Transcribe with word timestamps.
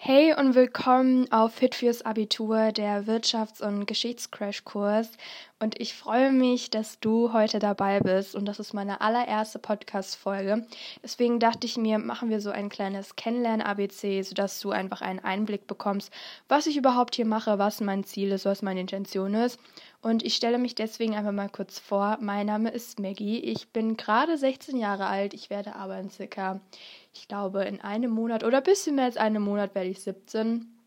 Hey 0.00 0.32
und 0.32 0.54
willkommen 0.54 1.30
auf 1.32 1.54
Fit 1.54 1.74
fürs 1.74 2.02
Abitur, 2.02 2.70
der 2.70 3.06
Wirtschafts- 3.06 3.60
und 3.60 3.84
Geschichtscrashkurs. 3.84 5.10
Und 5.60 5.80
ich 5.80 5.94
freue 5.94 6.30
mich, 6.30 6.70
dass 6.70 7.00
du 7.00 7.32
heute 7.32 7.58
dabei 7.58 7.98
bist. 7.98 8.36
Und 8.36 8.44
das 8.44 8.60
ist 8.60 8.74
meine 8.74 9.00
allererste 9.00 9.58
Podcast-Folge. 9.58 10.64
Deswegen 11.02 11.40
dachte 11.40 11.66
ich 11.66 11.76
mir, 11.76 11.98
machen 11.98 12.30
wir 12.30 12.40
so 12.40 12.50
ein 12.50 12.68
kleines 12.68 13.16
Kennenlernen-ABC, 13.16 14.22
sodass 14.22 14.60
du 14.60 14.70
einfach 14.70 15.00
einen 15.00 15.18
Einblick 15.18 15.66
bekommst, 15.66 16.12
was 16.46 16.68
ich 16.68 16.76
überhaupt 16.76 17.16
hier 17.16 17.26
mache, 17.26 17.58
was 17.58 17.80
mein 17.80 18.04
Ziel 18.04 18.30
ist, 18.30 18.44
was 18.44 18.62
meine 18.62 18.80
Intention 18.80 19.34
ist. 19.34 19.58
Und 20.00 20.24
ich 20.24 20.36
stelle 20.36 20.58
mich 20.58 20.76
deswegen 20.76 21.16
einfach 21.16 21.32
mal 21.32 21.48
kurz 21.48 21.80
vor. 21.80 22.18
Mein 22.20 22.46
Name 22.46 22.70
ist 22.70 23.00
Maggie. 23.00 23.40
Ich 23.40 23.70
bin 23.70 23.96
gerade 23.96 24.38
16 24.38 24.76
Jahre 24.76 25.06
alt. 25.06 25.34
Ich 25.34 25.50
werde 25.50 25.74
aber 25.74 25.98
in 25.98 26.08
circa, 26.08 26.60
ich 27.12 27.26
glaube, 27.26 27.64
in 27.64 27.80
einem 27.80 28.12
Monat 28.12 28.44
oder 28.44 28.58
ein 28.58 28.62
bisschen 28.62 28.94
mehr 28.94 29.06
als 29.06 29.16
einem 29.16 29.42
Monat 29.42 29.74
werde 29.74 29.88
ich 29.88 30.00
17. 30.00 30.77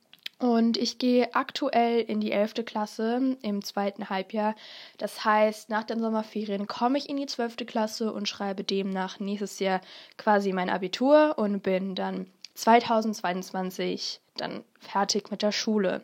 Und 0.42 0.78
ich 0.78 0.98
gehe 0.98 1.36
aktuell 1.36 2.02
in 2.02 2.20
die 2.20 2.32
11. 2.32 2.66
Klasse 2.66 3.38
im 3.44 3.64
zweiten 3.64 4.10
Halbjahr. 4.10 4.56
Das 4.98 5.24
heißt, 5.24 5.70
nach 5.70 5.84
den 5.84 6.00
Sommerferien 6.00 6.66
komme 6.66 6.98
ich 6.98 7.10
in 7.10 7.18
die 7.18 7.28
12. 7.28 7.58
Klasse 7.68 8.12
und 8.12 8.28
schreibe 8.28 8.64
demnach 8.64 9.20
nächstes 9.20 9.60
Jahr 9.60 9.82
quasi 10.18 10.52
mein 10.52 10.72
Abitur 10.72 11.36
und 11.38 11.62
bin 11.62 11.94
dann 11.94 12.26
2022 12.56 14.20
dann 14.36 14.64
fertig 14.80 15.30
mit 15.30 15.44
der 15.44 15.52
Schule. 15.52 16.04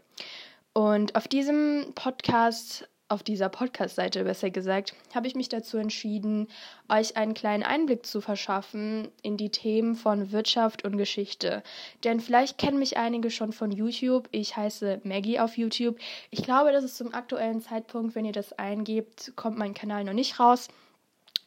Und 0.72 1.16
auf 1.16 1.28
diesem 1.28 1.94
Podcast 1.96 2.88
auf 3.10 3.24
dieser 3.24 3.50
Podcast-Seite 3.50 4.24
besser 4.24 4.50
gesagt, 4.50 4.94
habe 5.16 5.28
ich 5.28 5.36
mich 5.36 5.50
dazu 5.50 5.78
entschieden, 5.78 6.48
euch 6.90 7.16
einen 7.16 7.34
kleinen 7.34 7.64
Einblick 7.64 8.06
zu 8.06 8.20
verschaffen 8.20 9.08
in 9.22 9.38
die 9.38 9.50
Themen 9.50 9.96
von 9.96 10.32
Wirtschaft 10.32 10.84
und 10.84 10.98
Geschichte. 10.98 11.64
Denn 12.04 12.20
vielleicht 12.20 12.58
kennen 12.58 12.80
mich 12.80 12.98
einige 12.98 13.32
schon 13.32 13.54
von 13.54 13.72
YouTube. 13.72 14.28
Ich 14.32 14.58
heiße 14.58 15.02
Maggie 15.04 15.40
auf 15.40 15.58
YouTube. 15.58 15.98
Ich 16.32 16.44
glaube, 16.44 16.72
dass 16.72 16.84
es 16.84 16.96
zum 16.96 17.14
aktuellen 17.14 17.62
Zeitpunkt, 17.62 18.16
wenn 18.16 18.26
ihr 18.26 18.34
das 18.34 18.54
eingebt, 18.54 19.34
kommt 19.36 19.58
mein 19.58 19.74
Kanal 19.74 20.04
noch 20.04 20.14
nicht 20.14 20.40
raus. 20.40 20.68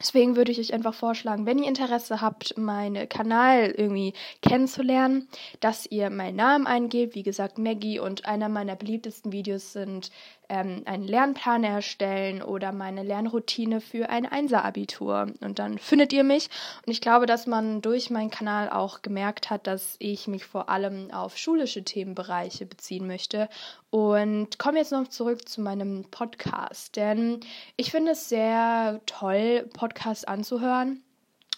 Deswegen 0.00 0.34
würde 0.34 0.50
ich 0.50 0.58
euch 0.58 0.72
einfach 0.72 0.94
vorschlagen, 0.94 1.44
wenn 1.44 1.58
ihr 1.58 1.68
Interesse 1.68 2.22
habt, 2.22 2.56
meinen 2.56 3.06
Kanal 3.06 3.74
irgendwie 3.76 4.14
kennenzulernen, 4.40 5.28
dass 5.60 5.84
ihr 5.84 6.08
meinen 6.08 6.36
Namen 6.36 6.66
eingebt. 6.66 7.14
Wie 7.14 7.22
gesagt, 7.22 7.58
Maggie 7.58 7.98
und 7.98 8.24
einer 8.24 8.48
meiner 8.48 8.76
beliebtesten 8.76 9.30
Videos 9.30 9.74
sind 9.74 10.10
ähm, 10.50 10.82
einen 10.84 11.06
Lernplan 11.06 11.64
erstellen 11.64 12.42
oder 12.42 12.72
meine 12.72 13.02
Lernroutine 13.02 13.80
für 13.80 14.10
ein 14.10 14.26
Einser-Abitur. 14.26 15.28
Und 15.40 15.58
dann 15.58 15.78
findet 15.78 16.12
ihr 16.12 16.24
mich. 16.24 16.50
Und 16.84 16.92
ich 16.92 17.00
glaube, 17.00 17.26
dass 17.26 17.46
man 17.46 17.80
durch 17.80 18.10
meinen 18.10 18.30
Kanal 18.30 18.68
auch 18.68 19.00
gemerkt 19.00 19.48
hat, 19.48 19.66
dass 19.66 19.96
ich 19.98 20.28
mich 20.28 20.44
vor 20.44 20.68
allem 20.68 21.10
auf 21.12 21.38
schulische 21.38 21.84
Themenbereiche 21.84 22.66
beziehen 22.66 23.06
möchte. 23.06 23.48
Und 23.90 24.58
komme 24.58 24.78
jetzt 24.78 24.92
noch 24.92 25.08
zurück 25.08 25.48
zu 25.48 25.60
meinem 25.60 26.04
Podcast. 26.10 26.96
Denn 26.96 27.40
ich 27.76 27.90
finde 27.90 28.12
es 28.12 28.28
sehr 28.28 29.00
toll, 29.06 29.68
Podcasts 29.72 30.24
anzuhören. 30.24 31.02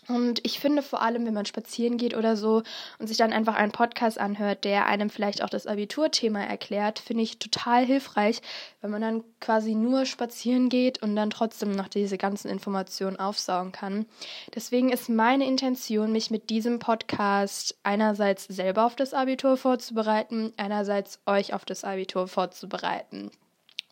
Und 0.08 0.40
ich 0.44 0.58
finde 0.58 0.82
vor 0.82 1.00
allem, 1.00 1.26
wenn 1.26 1.34
man 1.34 1.46
spazieren 1.46 1.96
geht 1.96 2.16
oder 2.16 2.36
so 2.36 2.62
und 2.98 3.06
sich 3.06 3.16
dann 3.16 3.32
einfach 3.32 3.54
einen 3.54 3.70
Podcast 3.70 4.18
anhört, 4.18 4.64
der 4.64 4.86
einem 4.86 5.10
vielleicht 5.10 5.44
auch 5.44 5.48
das 5.48 5.68
Abiturthema 5.68 6.40
erklärt, 6.40 6.98
finde 6.98 7.22
ich 7.22 7.38
total 7.38 7.86
hilfreich, 7.86 8.42
wenn 8.80 8.90
man 8.90 9.00
dann 9.00 9.24
quasi 9.40 9.76
nur 9.76 10.04
spazieren 10.04 10.68
geht 10.68 11.00
und 11.02 11.14
dann 11.14 11.30
trotzdem 11.30 11.70
noch 11.70 11.86
diese 11.86 12.18
ganzen 12.18 12.48
Informationen 12.48 13.16
aufsaugen 13.16 13.70
kann. 13.70 14.06
Deswegen 14.54 14.90
ist 14.90 15.08
meine 15.08 15.46
Intention, 15.46 16.10
mich 16.10 16.32
mit 16.32 16.50
diesem 16.50 16.80
Podcast 16.80 17.76
einerseits 17.84 18.44
selber 18.46 18.86
auf 18.86 18.96
das 18.96 19.14
Abitur 19.14 19.56
vorzubereiten, 19.56 20.52
einerseits 20.56 21.20
euch 21.26 21.54
auf 21.54 21.64
das 21.64 21.84
Abitur 21.84 22.26
vorzubereiten. 22.26 23.30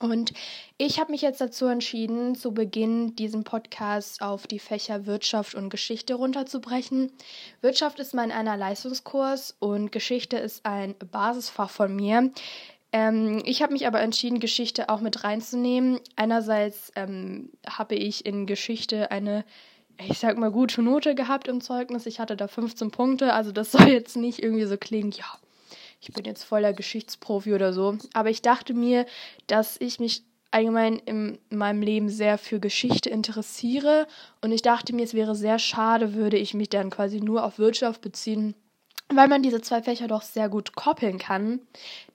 Und 0.01 0.33
ich 0.79 0.98
habe 0.98 1.12
mich 1.12 1.20
jetzt 1.20 1.43
dazu 1.43 1.67
entschieden, 1.67 2.34
zu 2.34 2.53
Beginn 2.53 3.15
diesen 3.17 3.45
Podcast 3.45 4.23
auf 4.23 4.47
die 4.47 4.58
Fächer 4.58 5.05
Wirtschaft 5.05 5.55
und 5.55 5.69
Geschichte 5.69 6.14
runterzubrechen. 6.14 7.13
Wirtschaft 7.61 8.01
ist 8.01 8.14
mein 8.14 8.33
einer 8.33 8.57
Leistungskurs 8.57 9.55
und 9.58 9.92
Geschichte 9.92 10.39
ist 10.39 10.64
ein 10.64 10.95
Basisfach 11.13 11.69
von 11.69 11.95
mir. 11.95 12.33
Ähm, 12.92 13.42
ich 13.45 13.63
habe 13.63 13.74
mich 13.74 13.86
aber 13.86 14.01
entschieden, 14.01 14.41
Geschichte 14.41 14.89
auch 14.89 15.01
mit 15.01 15.23
reinzunehmen. 15.23 16.01
Einerseits 16.17 16.91
ähm, 16.97 17.51
habe 17.69 17.95
ich 17.95 18.24
in 18.24 18.47
Geschichte 18.47 19.11
eine 19.11 19.45
ich 20.08 20.19
sag 20.19 20.39
mal, 20.39 20.51
gute 20.51 20.80
Note 20.80 21.14
gehabt 21.14 21.47
im 21.47 21.61
Zeugnis. 21.61 22.07
Ich 22.07 22.20
hatte 22.20 22.35
da 22.35 22.48
15 22.48 22.91
Punkte, 22.91 23.35
also 23.35 23.53
das 23.53 23.73
soll 23.73 23.89
jetzt 23.89 24.17
nicht 24.17 24.42
irgendwie 24.42 24.64
so 24.64 24.79
klingen, 24.79 25.13
ja, 25.13 25.27
ich 26.00 26.12
bin 26.12 26.24
jetzt 26.24 26.44
voller 26.44 26.72
Geschichtsprofi 26.72 27.55
oder 27.55 27.72
so. 27.72 27.96
Aber 28.14 28.30
ich 28.30 28.42
dachte 28.42 28.74
mir, 28.74 29.06
dass 29.46 29.77
ich 29.80 30.00
mich 30.00 30.22
allgemein 30.50 30.96
in 30.96 31.38
meinem 31.50 31.83
Leben 31.83 32.08
sehr 32.08 32.38
für 32.38 32.58
Geschichte 32.58 33.11
interessiere. 33.11 34.06
Und 34.40 34.52
ich 34.52 34.62
dachte 34.62 34.94
mir, 34.94 35.05
es 35.05 35.14
wäre 35.14 35.34
sehr 35.34 35.58
schade, 35.58 36.14
würde 36.14 36.38
ich 36.38 36.55
mich 36.55 36.70
dann 36.70 36.90
quasi 36.90 37.20
nur 37.20 37.44
auf 37.44 37.58
Wirtschaft 37.58 38.00
beziehen, 38.00 38.55
weil 39.08 39.28
man 39.28 39.42
diese 39.42 39.61
zwei 39.61 39.83
Fächer 39.83 40.08
doch 40.08 40.22
sehr 40.22 40.48
gut 40.48 40.74
koppeln 40.74 41.18
kann. 41.18 41.61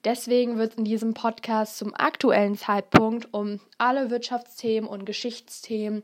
Deswegen 0.04 0.58
wird 0.58 0.72
es 0.72 0.78
in 0.78 0.84
diesem 0.84 1.14
Podcast 1.14 1.78
zum 1.78 1.94
aktuellen 1.94 2.56
Zeitpunkt 2.56 3.32
um 3.32 3.60
alle 3.78 4.10
Wirtschaftsthemen 4.10 4.88
und 4.90 5.06
Geschichtsthemen 5.06 6.02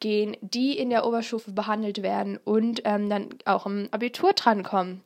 gehen, 0.00 0.36
die 0.40 0.76
in 0.76 0.90
der 0.90 1.06
Oberstufe 1.06 1.52
behandelt 1.52 2.02
werden 2.02 2.38
und 2.44 2.82
ähm, 2.84 3.08
dann 3.08 3.28
auch 3.44 3.66
im 3.66 3.88
Abitur 3.90 4.32
drankommen. 4.32 5.02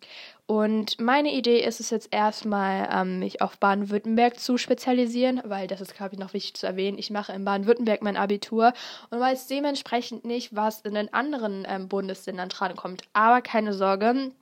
Und 0.46 1.00
meine 1.00 1.32
Idee 1.32 1.60
ist 1.60 1.80
es 1.80 1.88
jetzt 1.88 2.08
erstmal, 2.12 2.88
ähm, 2.92 3.18
mich 3.18 3.40
auf 3.40 3.58
Baden-Württemberg 3.58 4.38
zu 4.38 4.58
spezialisieren, 4.58 5.40
weil 5.44 5.66
das 5.66 5.80
ist, 5.80 5.94
glaube 5.94 6.14
ich, 6.14 6.20
noch 6.20 6.34
wichtig 6.34 6.54
zu 6.54 6.66
erwähnen. 6.66 6.98
Ich 6.98 7.10
mache 7.10 7.32
in 7.32 7.46
Baden-Württemberg 7.46 8.02
mein 8.02 8.18
Abitur 8.18 8.74
und 9.08 9.20
weiß 9.20 9.46
dementsprechend 9.46 10.24
nicht, 10.26 10.54
was 10.54 10.82
in 10.82 10.94
den 10.94 11.12
anderen 11.14 11.66
ähm, 11.66 11.88
Bundesländern 11.88 12.50
drankommt. 12.50 13.02
Aber 13.14 13.40
keine 13.40 13.72
Sorge. 13.72 14.32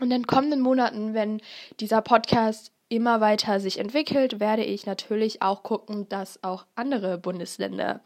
In 0.00 0.08
den 0.08 0.26
kommenden 0.26 0.60
Monaten, 0.60 1.12
wenn 1.12 1.42
dieser 1.78 2.00
Podcast 2.00 2.72
immer 2.88 3.20
weiter 3.20 3.60
sich 3.60 3.78
entwickelt, 3.78 4.40
werde 4.40 4.64
ich 4.64 4.86
natürlich 4.86 5.42
auch 5.42 5.62
gucken, 5.62 6.08
dass 6.08 6.42
auch 6.42 6.64
andere 6.74 7.18
Bundesländer 7.18 8.00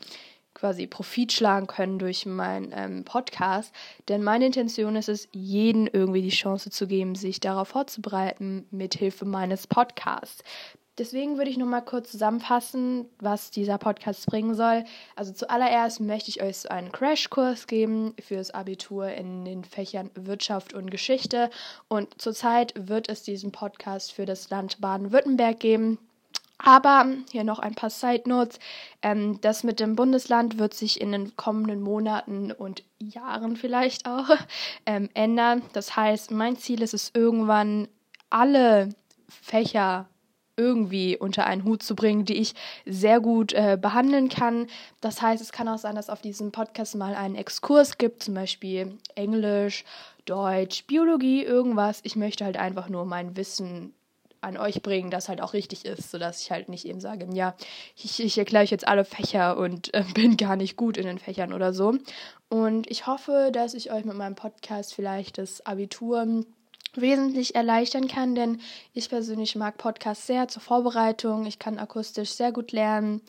quasi 0.54 0.86
Profit 0.86 1.32
schlagen 1.32 1.66
können 1.66 1.98
durch 1.98 2.26
meinen 2.26 2.72
ähm, 2.74 3.04
Podcast. 3.04 3.74
Denn 4.08 4.22
meine 4.22 4.46
Intention 4.46 4.96
ist 4.96 5.08
es, 5.08 5.28
jeden 5.32 5.86
irgendwie 5.86 6.22
die 6.22 6.30
Chance 6.30 6.70
zu 6.70 6.86
geben, 6.86 7.14
sich 7.14 7.40
darauf 7.40 7.68
vorzubereiten, 7.68 8.66
mithilfe 8.70 9.24
meines 9.24 9.66
Podcasts. 9.66 10.42
Deswegen 10.96 11.38
würde 11.38 11.50
ich 11.50 11.56
nochmal 11.56 11.84
kurz 11.84 12.12
zusammenfassen, 12.12 13.06
was 13.18 13.50
dieser 13.50 13.78
Podcast 13.78 14.26
bringen 14.26 14.54
soll. 14.54 14.84
Also 15.16 15.32
zuallererst 15.32 16.00
möchte 16.00 16.30
ich 16.30 16.40
euch 16.40 16.58
so 16.58 16.68
einen 16.68 16.92
Crashkurs 16.92 17.66
geben 17.66 18.14
fürs 18.20 18.52
Abitur 18.52 19.08
in 19.08 19.44
den 19.44 19.64
Fächern 19.64 20.10
Wirtschaft 20.14 20.72
und 20.72 20.92
Geschichte. 20.92 21.50
Und 21.88 22.20
zurzeit 22.22 22.74
wird 22.76 23.08
es 23.08 23.24
diesen 23.24 23.50
Podcast 23.50 24.12
für 24.12 24.24
das 24.24 24.50
Land 24.50 24.80
Baden-Württemberg 24.80 25.58
geben. 25.58 25.98
Aber 26.58 27.06
hier 27.30 27.44
noch 27.44 27.58
ein 27.58 27.74
paar 27.74 27.90
Side 27.90 28.22
Notes. 28.26 28.58
Ähm, 29.02 29.40
das 29.40 29.64
mit 29.64 29.80
dem 29.80 29.96
Bundesland 29.96 30.58
wird 30.58 30.74
sich 30.74 31.00
in 31.00 31.12
den 31.12 31.36
kommenden 31.36 31.82
Monaten 31.82 32.52
und 32.52 32.84
Jahren 32.98 33.56
vielleicht 33.56 34.06
auch 34.06 34.28
ähm, 34.86 35.08
ändern. 35.14 35.62
Das 35.72 35.96
heißt, 35.96 36.30
mein 36.30 36.56
Ziel 36.56 36.82
ist 36.82 36.94
es 36.94 37.10
irgendwann, 37.14 37.88
alle 38.30 38.90
Fächer 39.28 40.08
irgendwie 40.56 41.16
unter 41.16 41.46
einen 41.46 41.64
Hut 41.64 41.82
zu 41.82 41.96
bringen, 41.96 42.24
die 42.24 42.34
ich 42.34 42.54
sehr 42.86 43.20
gut 43.20 43.52
äh, 43.52 43.76
behandeln 43.80 44.28
kann. 44.28 44.68
Das 45.00 45.20
heißt, 45.20 45.42
es 45.42 45.52
kann 45.52 45.68
auch 45.68 45.78
sein, 45.78 45.96
dass 45.96 46.10
auf 46.10 46.22
diesem 46.22 46.52
Podcast 46.52 46.94
mal 46.94 47.14
einen 47.14 47.34
Exkurs 47.34 47.98
gibt, 47.98 48.22
zum 48.22 48.34
Beispiel 48.34 48.98
Englisch, 49.16 49.84
Deutsch, 50.24 50.84
Biologie, 50.86 51.42
irgendwas. 51.42 52.00
Ich 52.04 52.16
möchte 52.16 52.44
halt 52.44 52.56
einfach 52.56 52.88
nur 52.88 53.04
mein 53.04 53.36
Wissen 53.36 53.94
an 54.44 54.56
euch 54.56 54.82
bringen, 54.82 55.10
das 55.10 55.28
halt 55.28 55.40
auch 55.40 55.52
richtig 55.52 55.84
ist, 55.84 56.10
sodass 56.10 56.42
ich 56.42 56.50
halt 56.50 56.68
nicht 56.68 56.86
eben 56.86 57.00
sage, 57.00 57.26
ja, 57.32 57.54
ich, 57.96 58.22
ich 58.22 58.38
erkläre 58.38 58.64
euch 58.64 58.70
jetzt 58.70 58.86
alle 58.86 59.04
Fächer 59.04 59.56
und 59.56 59.92
äh, 59.94 60.04
bin 60.14 60.36
gar 60.36 60.56
nicht 60.56 60.76
gut 60.76 60.96
in 60.96 61.06
den 61.06 61.18
Fächern 61.18 61.52
oder 61.52 61.72
so. 61.72 61.96
Und 62.48 62.90
ich 62.90 63.06
hoffe, 63.06 63.50
dass 63.52 63.74
ich 63.74 63.90
euch 63.90 64.04
mit 64.04 64.16
meinem 64.16 64.36
Podcast 64.36 64.94
vielleicht 64.94 65.38
das 65.38 65.64
Abitur 65.66 66.44
wesentlich 66.96 67.54
erleichtern 67.54 68.08
kann, 68.08 68.34
denn 68.34 68.60
ich 68.92 69.08
persönlich 69.08 69.56
mag 69.56 69.76
Podcasts 69.76 70.26
sehr 70.26 70.48
zur 70.48 70.62
Vorbereitung. 70.62 71.46
Ich 71.46 71.58
kann 71.58 71.78
akustisch 71.78 72.30
sehr 72.30 72.52
gut 72.52 72.72
lernen. 72.72 73.20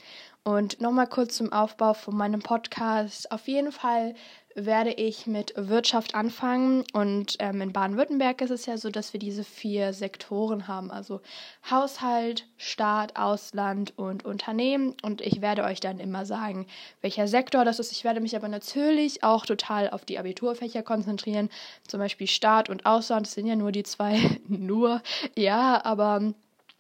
Und 0.44 0.80
nochmal 0.80 1.08
kurz 1.08 1.38
zum 1.38 1.52
Aufbau 1.52 1.96
von 1.96 2.16
meinem 2.16 2.42
Podcast. 2.42 3.32
Auf 3.32 3.48
jeden 3.48 3.72
Fall 3.72 4.14
werde 4.56 4.92
ich 4.92 5.28
mit 5.28 5.54
Wirtschaft 5.58 6.16
anfangen. 6.16 6.86
Und 6.94 7.36
ähm, 7.40 7.62
in 7.62 7.74
Baden-Württemberg 7.74 8.42
ist 8.42 8.52
es 8.52 8.66
ja 8.66 8.78
so, 8.78 8.90
dass 8.90 9.12
wir 9.12 9.20
diese 9.20 9.44
vier 9.44 9.94
Sektoren 9.94 10.68
haben, 10.68 10.92
also 10.92 11.22
Haushalt, 11.70 12.48
Staat, 12.58 13.18
Ausland 13.18 13.94
und 13.98 14.24
Unternehmen. 14.24 14.96
Und 15.04 15.22
ich 15.22 15.42
werde 15.42 15.64
euch 15.66 15.82
dann 15.82 16.00
immer 16.00 16.26
sagen, 16.26 16.66
welcher 17.02 17.28
Sektor 17.28 17.66
das 17.66 17.80
ist. 17.80 17.92
Ich 17.92 18.06
werde 18.06 18.22
mich 18.22 18.36
aber 18.36 18.48
natürlich 18.48 19.24
auch 19.24 19.46
total 19.46 19.90
auf 19.90 20.06
die 20.06 20.18
Abiturfächer 20.18 20.84
konzentrieren, 20.84 21.50
zum 21.86 22.00
Beispiel 22.00 22.28
Staat 22.28 22.70
und 22.70 22.86
Ausland. 22.86 23.28
Das 23.28 23.34
sind 23.34 23.48
ja 23.48 23.58
nur 23.58 23.74
die 23.74 23.84
zwei, 23.84 24.40
nur, 24.48 25.02
ja, 25.36 25.84
aber 25.84 26.34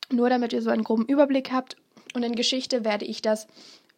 nur 0.09 0.29
damit 0.29 0.53
ihr 0.53 0.61
so 0.61 0.69
einen 0.69 0.83
groben 0.85 1.05
Überblick 1.05 1.51
habt. 1.51 1.75
Und 2.13 2.23
in 2.23 2.35
Geschichte 2.35 2.85
werde 2.85 3.03
ich 3.03 3.21
das 3.21 3.47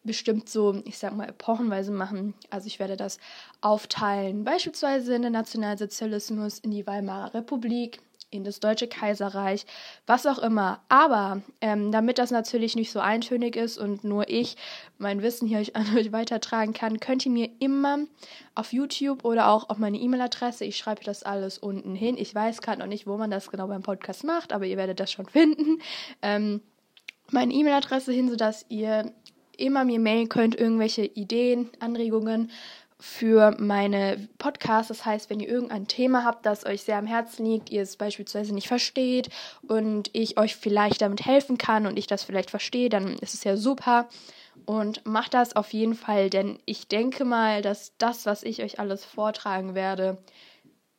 bestimmt 0.08 0.50
so, 0.50 0.82
ich 0.86 0.98
sag 0.98 1.16
mal, 1.16 1.30
epochenweise 1.30 1.92
machen. 1.92 2.34
Also 2.50 2.66
ich 2.66 2.80
werde 2.80 2.98
das 2.98 3.20
aufteilen, 3.62 4.44
beispielsweise 4.44 5.14
in 5.14 5.22
den 5.22 5.34
Nationalsozialismus, 5.34 6.58
in 6.60 6.72
die 6.72 6.88
Weimarer 6.88 7.36
Republik, 7.36 8.00
in 8.30 8.44
das 8.44 8.60
Deutsche 8.60 8.88
Kaiserreich, 8.88 9.66
was 10.06 10.26
auch 10.26 10.40
immer. 10.40 10.82
Aber 10.90 11.42
ähm, 11.62 11.92
damit 11.92 12.18
das 12.18 12.32
natürlich 12.32 12.76
nicht 12.76 12.92
so 12.92 13.00
eintönig 13.00 13.56
ist 13.56 13.78
und 13.78 14.04
nur 14.04 14.30
ich 14.30 14.58
mein 14.98 15.22
Wissen 15.22 15.48
hier 15.48 15.60
euch 15.60 15.76
an 15.76 15.96
euch 15.96 16.12
weitertragen 16.12 16.74
kann, 16.74 17.00
könnt 17.00 17.26
ihr 17.26 17.32
mir 17.32 17.50
immer 17.60 18.00
auf 18.56 18.74
YouTube 18.74 19.24
oder 19.24 19.50
auch 19.50 19.70
auf 19.70 19.78
meine 19.78 19.98
E-Mail-Adresse, 19.98 20.66
ich 20.66 20.78
schreibe 20.78 21.04
das 21.04 21.24
alles 21.24 21.58
unten 21.58 21.96
hin. 21.96 22.18
Ich 22.18 22.34
weiß 22.34 22.62
gerade 22.62 22.80
noch 22.80 22.88
nicht, 22.88 23.08
wo 23.08 23.18
man 23.18 23.32
das 23.32 23.50
genau 23.50 23.68
beim 23.68 23.84
Podcast 23.84 24.24
macht, 24.24 24.52
aber 24.52 24.66
ihr 24.66 24.78
werdet 24.78 25.00
das 25.00 25.12
schon 25.12 25.26
finden. 25.30 25.82
Ähm, 26.22 26.62
meine 27.32 27.54
E-Mail-Adresse 27.54 28.12
hin, 28.12 28.30
sodass 28.30 28.66
ihr 28.70 29.12
immer 29.58 29.84
mir 29.86 30.00
mailen 30.00 30.30
könnt, 30.30 30.56
irgendwelche 30.56 31.06
Ideen, 31.06 31.70
Anregungen 31.80 32.52
für 33.00 33.56
meine 33.60 34.28
Podcasts. 34.38 34.88
Das 34.88 35.06
heißt, 35.06 35.30
wenn 35.30 35.40
ihr 35.40 35.50
irgendein 35.50 35.88
Thema 35.88 36.24
habt, 36.24 36.46
das 36.46 36.66
euch 36.66 36.82
sehr 36.82 36.98
am 36.98 37.06
Herzen 37.06 37.46
liegt, 37.46 37.70
ihr 37.70 37.84
es 37.84 37.96
beispielsweise 37.96 38.54
nicht 38.54 38.68
versteht 38.68 39.30
und 39.68 40.10
ich 40.14 40.38
euch 40.38 40.56
vielleicht 40.56 41.02
damit 41.02 41.26
helfen 41.26 41.58
kann 41.58 41.86
und 41.86 41.98
ich 41.98 42.08
das 42.08 42.24
vielleicht 42.24 42.50
verstehe, 42.50 42.90
dann 42.90 43.16
ist 43.20 43.34
es 43.34 43.44
ja 43.44 43.56
super. 43.58 44.10
Und 44.66 45.06
macht 45.06 45.34
das 45.36 45.56
auf 45.56 45.72
jeden 45.72 45.94
Fall, 45.94 46.30
denn 46.30 46.60
ich 46.66 46.88
denke 46.88 47.24
mal, 47.24 47.62
dass 47.62 47.94
das, 48.00 48.26
was 48.26 48.44
ich 48.44 48.64
euch 48.64 48.80
alles 48.80 49.06
vortragen 49.06 49.76
werde, 49.76 50.18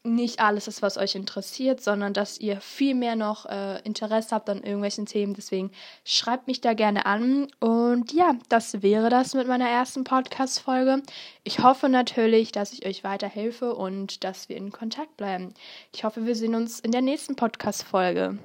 nicht 0.05 0.41
alles 0.41 0.69
ist, 0.69 0.83
was 0.83 0.97
euch 0.97 1.15
interessiert, 1.15 1.81
sondern 1.83 2.13
dass 2.13 2.39
ihr 2.39 2.61
viel 2.61 2.95
mehr 2.95 3.17
noch 3.17 3.47
äh, 3.47 3.81
Interesse 3.83 4.35
habt 4.35 4.49
an 4.49 4.63
irgendwelchen 4.63 5.07
Themen. 5.07 5.35
Deswegen 5.35 5.71
schreibt 6.05 6.47
mich 6.47 6.61
da 6.61 6.75
gerne 6.75 7.07
an. 7.07 7.49
Und 7.61 8.13
ja, 8.13 8.35
das 8.49 8.83
wäre 8.83 9.11
das 9.11 9.35
mit 9.35 9.49
meiner 9.49 9.69
ersten 9.69 10.05
Podcast-Folge. 10.05 11.03
Ich 11.45 11.61
hoffe 11.61 11.89
natürlich, 11.89 12.53
dass 12.53 12.73
ich 12.73 12.87
euch 12.87 13.05
weiterhelfe 13.05 13.75
und 13.75 14.25
dass 14.25 14.49
wir 14.49 14.57
in 14.57 14.73
Kontakt 14.73 15.17
bleiben. 15.17 15.55
Ich 15.93 16.05
hoffe, 16.05 16.27
wir 16.27 16.37
sehen 16.37 16.55
uns 16.55 16.81
in 16.81 16.93
der 16.93 17.03
nächsten 17.03 17.37
Podcast-Folge. 17.37 18.39